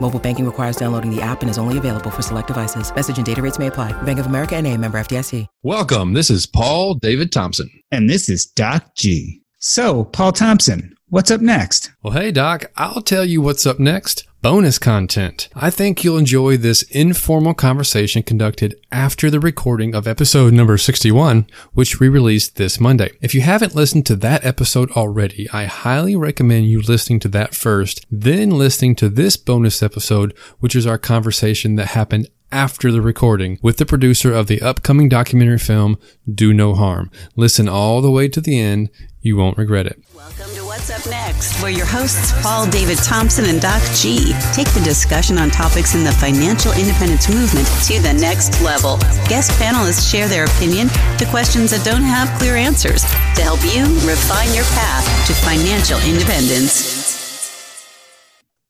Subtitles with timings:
[0.00, 2.94] Mobile banking requires downloading the app and is only available for select devices.
[2.94, 3.92] Message and data rates may apply.
[4.02, 5.46] Bank of America and a member FDIC.
[5.62, 6.14] Welcome.
[6.14, 7.70] This is Paul David Thompson.
[7.90, 9.42] And this is Doc G.
[9.58, 11.92] So, Paul Thompson, what's up next?
[12.02, 15.48] Well, hey, Doc, I'll tell you what's up next bonus content.
[15.54, 21.46] I think you'll enjoy this informal conversation conducted after the recording of episode number 61,
[21.72, 23.10] which we released this Monday.
[23.20, 27.54] If you haven't listened to that episode already, I highly recommend you listening to that
[27.54, 33.02] first, then listening to this bonus episode, which is our conversation that happened after the
[33.02, 35.98] recording with the producer of the upcoming documentary film
[36.32, 37.10] Do No Harm.
[37.36, 38.88] Listen all the way to the end.
[39.20, 40.02] You won't regret it.
[40.14, 44.80] Welcome What's Up Next, where your hosts Paul David Thompson and Doc G take the
[44.82, 48.96] discussion on topics in the financial independence movement to the next level.
[49.28, 53.84] Guest panelists share their opinion to questions that don't have clear answers to help you
[54.08, 57.10] refine your path to financial independence.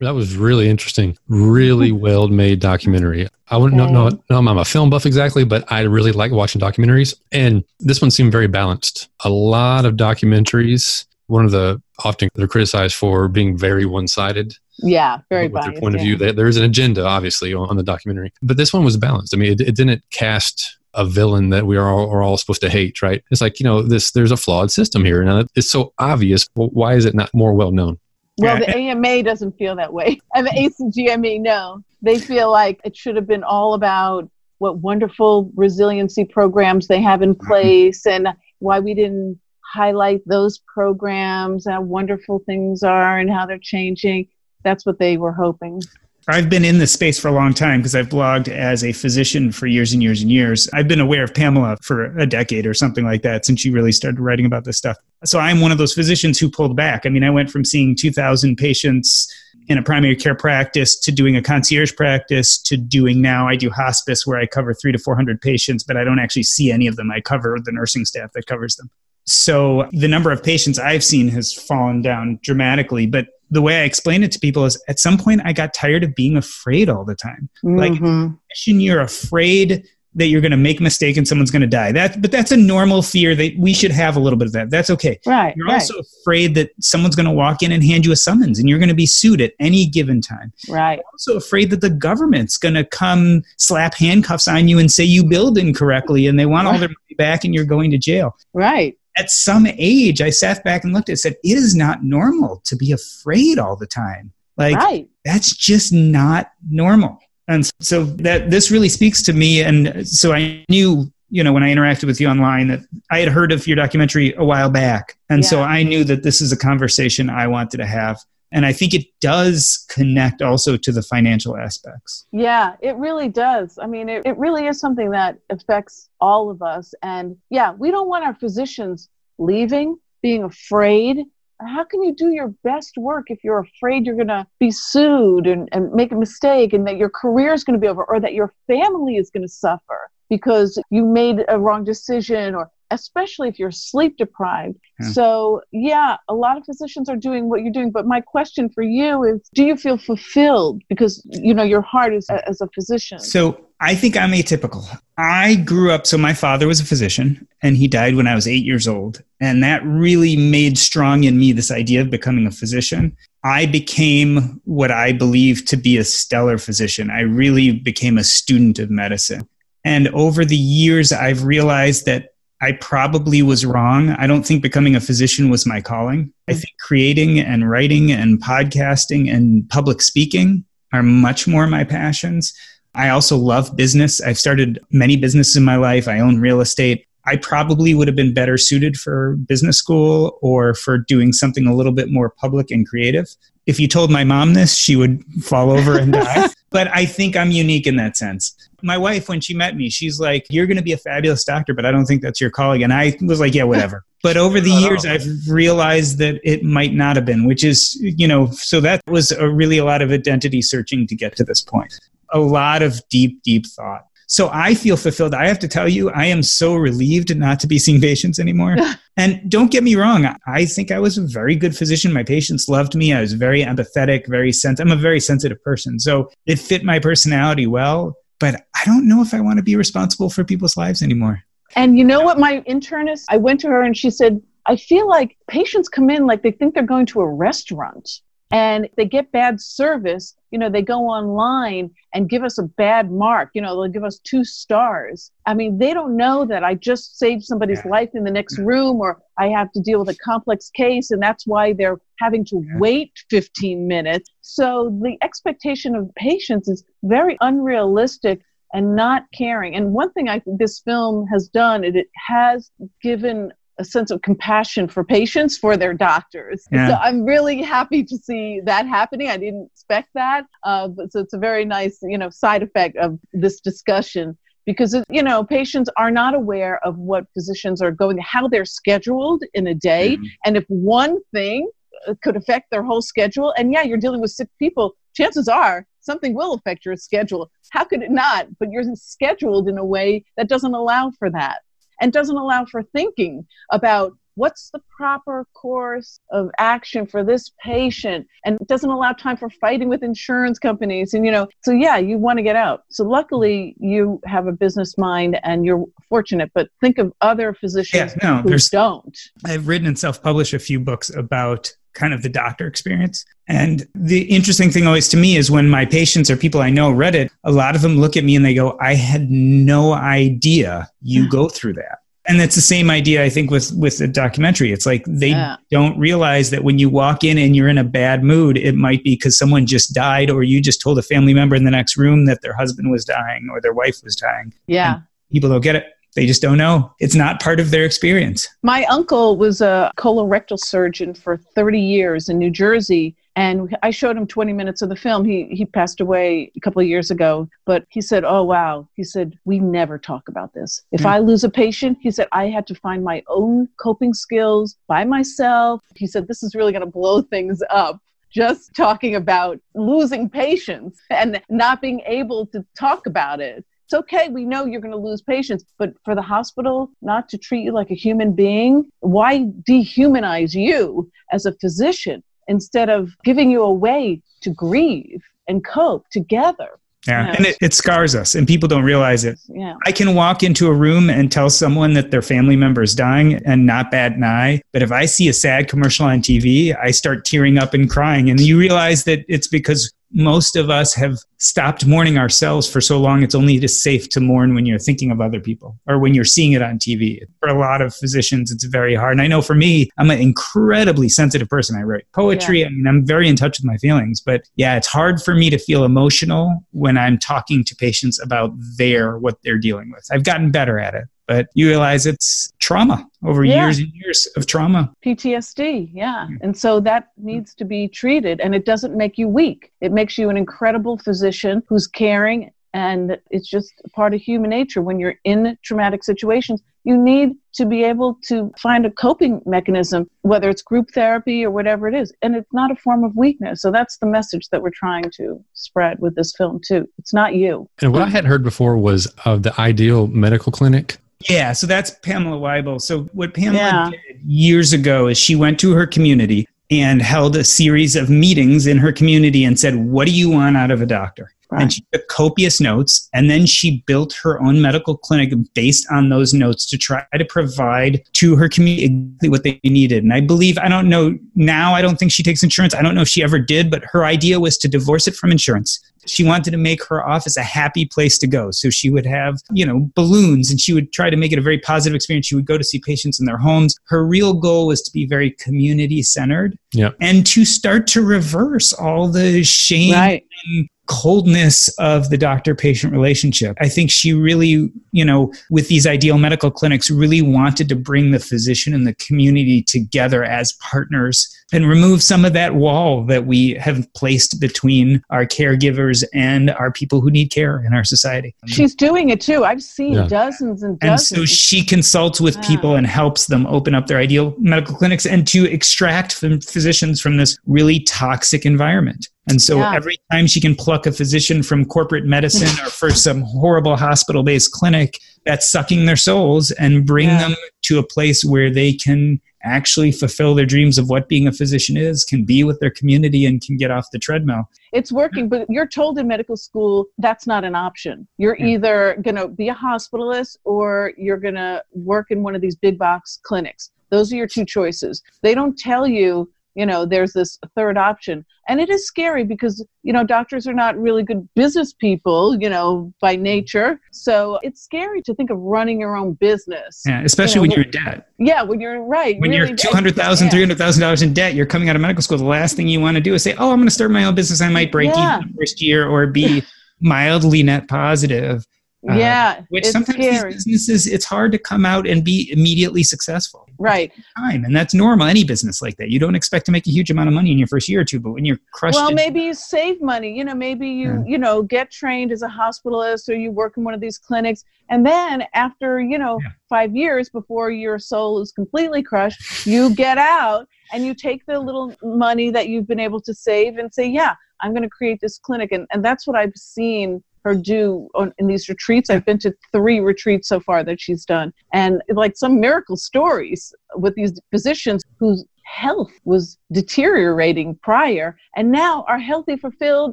[0.00, 1.16] That was really interesting.
[1.28, 2.00] Really hmm.
[2.00, 3.28] well made documentary.
[3.50, 6.61] I wouldn't know, know, know I'm a film buff exactly, but I really like watching
[6.61, 7.14] documentaries.
[7.31, 9.11] And this one seemed very balanced.
[9.25, 14.54] A lot of documentaries, one of the often they're criticized for being very one sided.
[14.78, 15.72] Yeah, very with biased.
[15.72, 16.00] their point yeah.
[16.00, 16.16] of view.
[16.16, 18.32] There- There's an agenda, obviously, on on the documentary.
[18.42, 19.34] But this one was balanced.
[19.34, 22.60] I mean, it, it didn't cast a villain that we are all, are all supposed
[22.62, 23.22] to hate, right?
[23.30, 25.22] It's like, you know, this there's a flawed system here.
[25.22, 26.48] And it's so obvious.
[26.56, 27.98] Well, why is it not more well known?
[28.38, 30.18] Well, the AMA doesn't feel that way.
[30.34, 31.82] And the ACGME, no.
[32.02, 37.22] They feel like it should have been all about what wonderful resiliency programs they have
[37.22, 37.47] in mm-hmm.
[37.47, 39.38] place and why we didn't
[39.72, 44.26] highlight those programs, how wonderful things are and how they're changing.
[44.64, 45.81] That's what they were hoping.
[46.28, 49.50] I've been in this space for a long time because I've blogged as a physician
[49.53, 50.69] for years and years and years.
[50.75, 53.91] I've been aware of Pamela for a decade or something like that since she really
[53.91, 54.98] started writing about this stuff.
[55.25, 57.06] So I'm one of those physicians who pulled back.
[57.06, 59.32] I mean, I went from seeing 2,000 patients
[59.69, 63.70] in a primary care practice to doing a concierge practice to doing now I do
[63.70, 66.97] hospice where I cover three to 400 patients, but I don't actually see any of
[66.97, 67.10] them.
[67.10, 68.91] I cover the nursing staff that covers them.
[69.26, 73.06] So the number of patients I've seen has fallen down dramatically.
[73.06, 76.04] But the way I explain it to people is at some point I got tired
[76.04, 77.48] of being afraid all the time.
[77.62, 78.38] Like Mhm.
[78.66, 79.84] Imagine you're afraid
[80.16, 81.92] that you're going to make a mistake and someone's going to die.
[81.92, 84.69] That, but that's a normal fear that we should have a little bit of that.
[84.69, 85.20] That's okay.
[85.25, 88.16] right, You're right, also afraid that someone's going to walk in and hand you a
[88.16, 90.53] summons and you're going to be sued at any given time.
[90.69, 90.97] right.
[90.97, 95.04] You're also afraid that the government's going to come slap handcuffs on you and say
[95.04, 98.36] you billed incorrectly and they want all their money back and you're going to jail
[98.53, 98.97] Right.
[99.16, 102.03] At some age, I sat back and looked at it and said, it is not
[102.03, 104.32] normal to be afraid all the time.
[104.56, 105.09] Like, right.
[105.25, 107.19] that's just not normal.
[107.48, 109.62] And so that this really speaks to me.
[109.62, 113.28] And so I knew, you know, when I interacted with you online that I had
[113.28, 115.16] heard of your documentary a while back.
[115.28, 118.21] And so I knew that this is a conversation I wanted to have.
[118.53, 122.27] And I think it does connect also to the financial aspects.
[122.33, 123.78] Yeah, it really does.
[123.81, 126.93] I mean, it, it really is something that affects all of us.
[127.03, 129.09] And yeah, we don't want our physicians
[129.39, 131.25] leaving, being afraid.
[131.60, 135.47] How can you do your best work if you're afraid you're going to be sued
[135.47, 138.19] and, and make a mistake and that your career is going to be over or
[138.19, 143.48] that your family is going to suffer because you made a wrong decision or especially
[143.48, 144.78] if you're sleep deprived.
[144.98, 145.10] Yeah.
[145.10, 148.83] So, yeah, a lot of physicians are doing what you're doing, but my question for
[148.83, 153.19] you is do you feel fulfilled because you know your heart is as a physician?
[153.19, 154.84] So I think I'm atypical.
[155.16, 158.47] I grew up, so my father was a physician and he died when I was
[158.47, 159.22] eight years old.
[159.41, 163.16] And that really made strong in me this idea of becoming a physician.
[163.43, 167.10] I became what I believe to be a stellar physician.
[167.10, 169.48] I really became a student of medicine.
[169.83, 172.29] And over the years, I've realized that
[172.62, 174.10] I probably was wrong.
[174.10, 176.33] I don't think becoming a physician was my calling.
[176.48, 182.53] I think creating and writing and podcasting and public speaking are much more my passions.
[182.95, 184.21] I also love business.
[184.21, 186.09] I've started many businesses in my life.
[186.09, 187.07] I own real estate.
[187.24, 191.74] I probably would have been better suited for business school or for doing something a
[191.74, 193.28] little bit more public and creative.
[193.66, 196.48] If you told my mom this, she would fall over and die.
[196.71, 198.57] but I think I'm unique in that sense.
[198.82, 201.74] My wife, when she met me, she's like, You're going to be a fabulous doctor,
[201.74, 202.82] but I don't think that's your calling.
[202.82, 204.04] And I was like, Yeah, whatever.
[204.22, 208.28] But over the years, I've realized that it might not have been, which is, you
[208.28, 211.62] know, so that was a really a lot of identity searching to get to this
[211.62, 211.98] point.
[212.34, 214.04] A lot of deep, deep thought.
[214.30, 215.34] So I feel fulfilled.
[215.34, 218.76] I have to tell you, I am so relieved not to be seeing patients anymore.
[219.16, 222.12] and don't get me wrong, I think I was a very good physician.
[222.12, 223.12] My patients loved me.
[223.12, 224.92] I was very empathetic, very sensitive.
[224.92, 225.98] I'm a very sensitive person.
[225.98, 228.15] So it fit my personality well.
[228.41, 231.45] But I don't know if I want to be responsible for people's lives anymore.
[231.77, 235.09] And you know what, my internist, I went to her and she said, I feel
[235.09, 238.10] like patients come in like they think they're going to a restaurant
[238.51, 243.10] and they get bad service you know they go online and give us a bad
[243.10, 246.74] mark you know they'll give us two stars i mean they don't know that i
[246.74, 247.91] just saved somebody's yeah.
[247.91, 251.22] life in the next room or i have to deal with a complex case and
[251.22, 252.78] that's why they're having to yeah.
[252.78, 258.40] wait 15 minutes so the expectation of patients is very unrealistic
[258.73, 262.70] and not caring and one thing i think this film has done it, it has
[263.02, 266.68] given a sense of compassion for patients for their doctors.
[266.71, 266.88] Yeah.
[266.88, 269.28] So I'm really happy to see that happening.
[269.28, 272.97] I didn't expect that, uh, but so it's a very nice, you know, side effect
[272.99, 278.18] of this discussion because you know patients are not aware of what physicians are going,
[278.18, 280.25] how they're scheduled in a day, mm-hmm.
[280.44, 281.68] and if one thing
[282.06, 284.94] uh, could affect their whole schedule, and yeah, you're dealing with sick people.
[285.14, 287.50] Chances are something will affect your schedule.
[287.73, 288.47] How could it not?
[288.59, 291.61] But you're scheduled in a way that doesn't allow for that
[292.00, 298.26] and doesn't allow for thinking about what's the proper course of action for this patient
[298.44, 302.16] and doesn't allow time for fighting with insurance companies and you know so yeah you
[302.16, 302.85] want to get out.
[302.90, 308.14] So luckily you have a business mind and you're fortunate but think of other physicians
[308.23, 309.18] yeah, no, who don't.
[309.44, 313.25] I've written and self-published a few books about kind of the doctor experience.
[313.49, 316.90] And the interesting thing always to me is when my patients or people I know
[316.90, 319.92] read it, a lot of them look at me and they go, I had no
[319.92, 321.31] idea you hmm.
[321.31, 321.99] go through that.
[322.26, 324.73] And that's the same idea, I think, with with the documentary.
[324.73, 325.57] It's like they yeah.
[325.71, 329.02] don't realize that when you walk in and you're in a bad mood, it might
[329.02, 331.97] be because someone just died, or you just told a family member in the next
[331.97, 334.52] room that their husband was dying or their wife was dying.
[334.69, 335.00] Yeah,
[335.33, 336.92] people don't get it they just don't know.
[336.99, 338.49] It's not part of their experience.
[338.62, 343.14] My uncle was a colorectal surgeon for 30 years in New Jersey.
[343.37, 345.25] And I showed him 20 minutes of the film.
[345.25, 348.88] He, he passed away a couple of years ago, but he said, Oh, wow.
[348.97, 350.83] He said, We never talk about this.
[350.90, 351.07] If mm.
[351.07, 355.04] I lose a patient, he said, I had to find my own coping skills by
[355.04, 355.80] myself.
[355.95, 361.00] He said, This is really going to blow things up just talking about losing patients
[361.11, 364.28] and not being able to talk about it it's okay.
[364.28, 367.73] We know you're going to lose patients, but for the hospital not to treat you
[367.73, 373.73] like a human being, why dehumanize you as a physician instead of giving you a
[373.73, 376.78] way to grieve and cope together?
[377.09, 379.40] Yeah, and it, it scars us, and people don't realize it.
[379.49, 379.75] Yeah.
[379.87, 383.40] I can walk into a room and tell someone that their family member is dying
[383.47, 384.61] and not bat an eye.
[384.73, 388.28] But if I see a sad commercial on TV, I start tearing up and crying.
[388.28, 393.00] And you realize that it's because most of us have stopped mourning ourselves for so
[393.00, 396.14] long it's only just safe to mourn when you're thinking of other people or when
[396.14, 399.12] you're seeing it on tv for a lot of physicians it's very hard.
[399.12, 401.76] And i know for me i'm an incredibly sensitive person.
[401.76, 402.61] I write poetry.
[402.61, 402.67] Yeah.
[402.67, 405.50] i mean i'm very in touch with my feelings but yeah it's hard for me
[405.50, 410.07] to feel emotional when i'm talking to patients about their what they're dealing with.
[410.11, 413.63] I've gotten better at it but you realize it's trauma over yeah.
[413.63, 414.93] years and years of trauma.
[415.07, 416.27] PTSD, yeah.
[416.29, 416.39] Mm.
[416.41, 419.71] And so that needs to be treated and it doesn't make you weak.
[419.81, 424.83] It makes you an incredible physician who's caring and it's just part of human nature
[424.83, 430.09] when you're in traumatic situations you need to be able to find a coping mechanism
[430.23, 433.61] whether it's group therapy or whatever it is and it's not a form of weakness
[433.61, 437.35] so that's the message that we're trying to spread with this film too it's not
[437.35, 441.67] you and what i had heard before was of the ideal medical clinic yeah, so
[441.67, 442.81] that's Pamela Wible.
[442.81, 443.91] So what Pamela yeah.
[443.91, 448.67] did years ago is she went to her community and held a series of meetings
[448.67, 451.62] in her community and said, "What do you want out of a doctor?" Right.
[451.62, 456.09] And she took copious notes, and then she built her own medical clinic based on
[456.09, 460.05] those notes to try to provide to her community exactly what they needed.
[460.05, 462.73] And I believe, I don't know now, I don't think she takes insurance.
[462.73, 465.33] I don't know if she ever did, but her idea was to divorce it from
[465.33, 468.50] insurance She wanted to make her office a happy place to go.
[468.50, 471.42] So she would have, you know, balloons and she would try to make it a
[471.42, 472.26] very positive experience.
[472.26, 473.76] She would go to see patients in their homes.
[473.85, 476.97] Her real goal was to be very community centered Yep.
[477.00, 480.25] and to start to reverse all the shame Right.
[480.54, 483.57] and coldness of the doctor patient relationship.
[483.61, 488.11] I think she really, you know, with these ideal medical clinics, really wanted to bring
[488.11, 493.25] the physician and the community together as partners and remove some of that wall that
[493.25, 498.35] we have placed between our caregivers and our people who need care in our society.
[498.47, 499.44] She's doing it too.
[499.44, 500.06] I've seen Yeah.
[500.06, 501.12] dozens and dozens.
[501.12, 505.06] And so she consults with people and helps them open up their ideal medical clinics
[505.06, 509.09] and to extract from physicians from this really toxic environment.
[509.28, 509.75] And so Yeah.
[509.75, 514.23] every time she can pluck a physician from corporate medicine or for some horrible hospital
[514.23, 517.18] based clinic, that's sucking their souls and bring Yeah.
[517.28, 521.32] them to a place where they can actually fulfill their dreams of what being a
[521.32, 524.49] physician is, can be with their community and can get off the treadmill.
[524.73, 528.06] it's working, but you're told in medical school that's not an option.
[528.18, 528.47] You're Yeah.
[528.47, 532.54] either going to be a hospitalist or you're going to work in one of these
[532.54, 533.73] big box clinics.
[533.90, 535.02] Those are your two choices.
[535.23, 538.25] They don't tell you, you know, there's this third option.
[538.49, 542.50] And it is scary because, you know, doctors are not really good business people, you
[542.50, 543.80] know, by nature.
[543.92, 546.83] So it's scary to think of running your own business.
[546.87, 548.09] Yeah, especially You when know, you're in debt.
[548.19, 549.21] Yeah, when you're right.
[549.21, 549.71] when really you're dead.
[549.73, 552.19] $200,000, $300,000 in debt, you're coming out of medical school.
[552.19, 554.04] The last thing you want to do is say, oh, I'm going to start my
[554.04, 554.40] own business.
[554.40, 555.19] I might break Yeah.
[555.19, 556.42] even the first year or be
[556.80, 558.45] mildly net positive.
[558.88, 560.33] Uh, yeah, Which sometimes scary.
[560.33, 563.47] these businesses, it's hard to come out and be immediately successful.
[563.61, 563.93] Right.
[564.17, 565.07] Time, and that's normal.
[565.07, 567.38] Any business like that, you don't expect to make a huge amount of money in
[567.38, 570.17] your first year or two, but when you're crushed, well in- maybe you save money
[570.17, 571.05] you know maybe you Yeah.
[571.07, 574.45] you know get trained as a hospitalist or you work in one of these clinics
[574.71, 576.31] and then after you know Yeah.
[576.49, 581.38] five years before your soul is completely crushed you get out and you take the
[581.38, 584.99] little money that you've been able to save and say yeah i'm going to create
[585.00, 588.91] this clinic and, and that's what i've seen her do on, in these retreats.
[588.91, 591.33] I've been to three retreats so far that she's done.
[591.53, 598.85] And like some miracle stories with these physicians whose health was deteriorating prior and now
[598.87, 599.93] are healthy fulfilled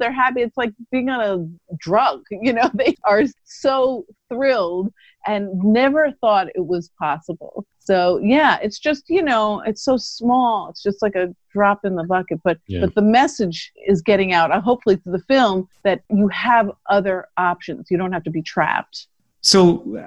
[0.00, 0.40] they're happy.
[0.40, 2.70] It's like being on a drug you know?
[2.74, 4.92] They are so thrilled
[5.26, 10.68] and never thought it was possible so yeah it's just you know it's so small
[10.70, 12.80] it's just like a drop in the bucket but Yeah.
[12.82, 17.16] but the message is getting out uh, hopefully through the film that you have other
[17.38, 18.96] options you don't have to be trapped
[19.40, 19.58] So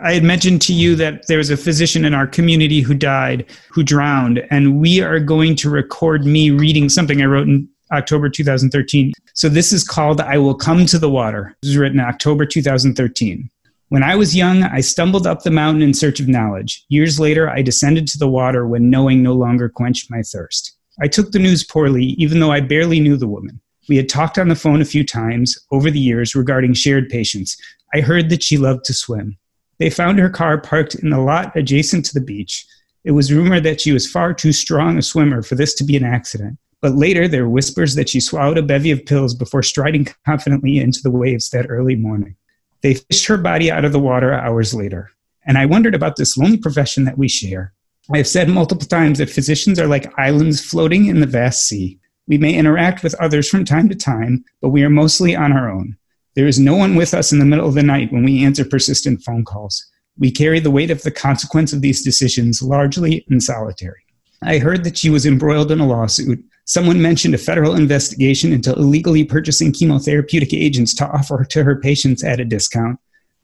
[0.10, 3.40] I had mentioned to you that there was a physician in our community who died,
[3.74, 7.58] who drowned, and we are going to record me reading something I wrote in
[8.00, 9.14] October 2013.
[9.34, 11.44] So this is called I Will Come to the Water.
[11.62, 13.50] This was written October 2013.
[13.92, 16.86] When I was young, I stumbled up the mountain in search of knowledge.
[16.88, 20.78] Years later, I descended to the water when knowing no longer quenched my thirst.
[21.02, 23.60] I took the news poorly, even though I barely knew the woman.
[23.90, 27.58] We had talked on the phone a few times over the years regarding shared patients.
[27.94, 29.38] I heard that she loved to swim.
[29.78, 32.66] They found her car parked in the lot adjacent to the beach.
[33.04, 35.98] It was rumored that she was far too strong a swimmer for this to be
[35.98, 36.58] an accident.
[36.80, 40.78] But later, there were whispers that she swallowed a bevy of pills before striding confidently
[40.78, 42.38] into the waves that early morning.
[42.82, 45.12] They fished her body out of the water hours later.
[45.46, 47.74] And I wondered about this lonely profession that we share.
[48.14, 52.00] I have said multiple times that physicians are like islands floating in the vast sea.
[52.28, 55.70] We may interact with others from time to time, but we are mostly on our
[55.70, 55.98] own.
[56.36, 58.64] There is no one with us in the middle of the night when we answer
[58.64, 59.86] persistent phone calls.
[60.18, 64.06] We carry the weight of the consequence of these decisions largely in solitary.
[64.44, 66.44] I heard that she was embroiled in a lawsuit.
[66.72, 72.24] Someone mentioned a federal investigation into illegally purchasing chemotherapeutic agents to offer to her patients
[72.24, 72.98] at a discount.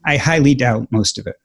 [0.06, 1.36] I highly doubt most of it.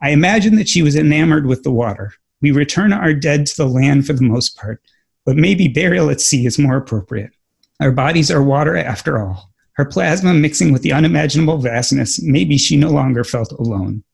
[0.00, 2.12] I imagine that she was enamored with the water.
[2.42, 4.80] We return our dead to the land for the most part,
[5.26, 7.32] but maybe burial at sea is more appropriate.
[7.80, 9.50] Our bodies are water after all.
[9.72, 14.04] Her plasma mixing with the unimaginable vastness, maybe she no longer felt alone.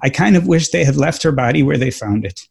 [0.00, 2.42] I kind of wish they had left her body where they found it.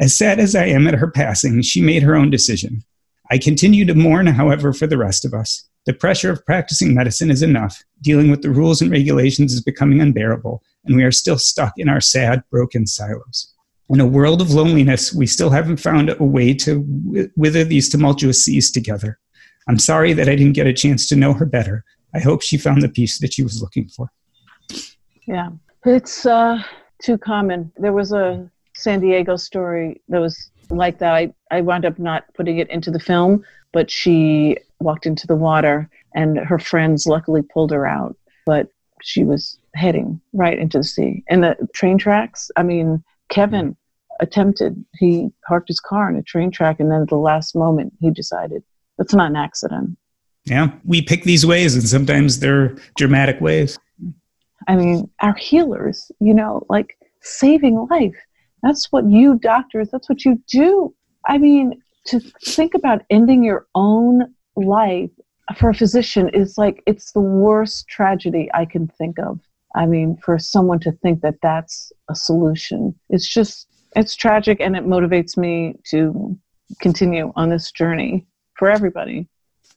[0.00, 2.82] As sad as I am at her passing, she made her own decision.
[3.30, 5.68] I continue to mourn, however, for the rest of us.
[5.86, 7.82] The pressure of practicing medicine is enough.
[8.02, 11.88] Dealing with the rules and regulations is becoming unbearable, and we are still stuck in
[11.88, 13.54] our sad, broken silos.
[13.88, 17.88] In a world of loneliness, we still haven't found a way to wi- wither these
[17.88, 19.18] tumultuous seas together.
[19.68, 21.84] I'm sorry that I didn't get a chance to know her better.
[22.14, 24.10] I hope she found the peace that she was looking for.
[25.26, 25.50] Yeah,
[25.84, 26.62] it's uh,
[27.02, 27.72] too common.
[27.76, 31.14] There was a San Diego story that was like that.
[31.14, 35.36] I, I wound up not putting it into the film, but she walked into the
[35.36, 38.16] water and her friends luckily pulled her out.
[38.46, 38.68] But
[39.02, 41.22] she was heading right into the sea.
[41.28, 43.76] And the train tracks, I mean, Kevin
[44.20, 47.92] attempted, he parked his car in a train track, and then at the last moment,
[48.00, 48.62] he decided
[48.98, 49.96] that's not an accident.
[50.44, 53.78] Yeah, we pick these ways, and sometimes they're dramatic ways.
[54.68, 58.16] I mean, our healers, you know, like saving life.
[58.62, 60.94] That's what you doctors, that's what you do.
[61.26, 65.10] I mean, to think about ending your own life
[65.56, 69.40] for a physician is like it's the worst tragedy I can think of.
[69.74, 74.76] I mean, for someone to think that that's a solution, it's just, it's tragic and
[74.76, 76.36] it motivates me to
[76.80, 79.28] continue on this journey for everybody.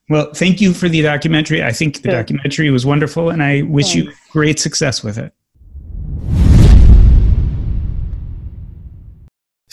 [0.10, 1.64] Well, thank you for the documentary.
[1.64, 2.12] I think the Good.
[2.12, 4.10] documentary was wonderful, and I wish Thanks.
[4.10, 5.34] you great success with it.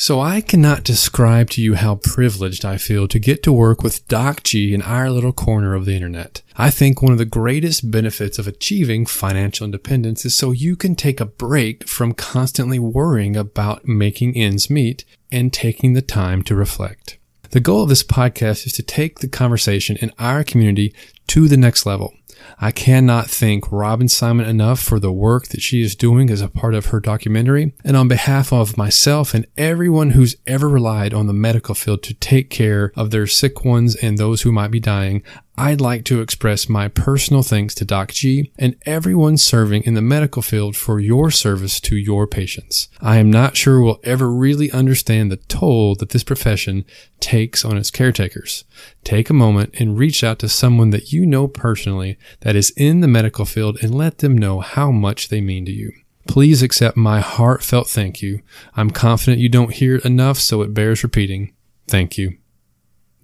[0.00, 4.08] So I cannot describe to you how privileged I feel to get to work with
[4.08, 6.40] Doc G in our little corner of the internet.
[6.56, 10.94] I think one of the greatest benefits of achieving financial independence is so you can
[10.94, 16.54] take a break from constantly worrying about making ends meet and taking the time to
[16.54, 17.18] reflect.
[17.50, 20.94] The goal of this podcast is to take the conversation in our community
[21.26, 22.14] to the next level.
[22.62, 26.48] I cannot thank Robyn Symon enough for the work that she is doing as a
[26.48, 27.72] part of her documentary.
[27.84, 32.14] And on behalf of myself and everyone who's ever relied on the medical field to
[32.14, 35.22] take care of their sick ones and those who might be dying,
[35.56, 40.00] I'd like to express my personal thanks to Doc G and everyone serving in the
[40.00, 42.88] medical field for your service to your patients.
[43.00, 46.86] I am not sure we'll ever really understand the toll that this profession
[47.18, 48.64] takes on its caretakers.
[49.04, 53.00] Take a moment and reach out to someone that you know personally that is in
[53.00, 55.92] the medical field and let them know how much they mean to you.
[56.26, 58.40] Please accept my heartfelt thank you.
[58.76, 61.52] I'm confident you don't hear it enough, so it bears repeating.
[61.88, 62.38] Thank you.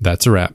[0.00, 0.54] That's a wrap.